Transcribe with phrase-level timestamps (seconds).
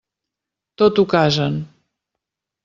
[0.81, 1.61] Tot ho casen.